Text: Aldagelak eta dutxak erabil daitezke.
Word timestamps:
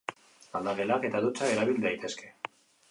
Aldagelak 0.59 1.05
eta 1.11 1.23
dutxak 1.27 1.55
erabil 1.59 1.81
daitezke. 1.87 2.37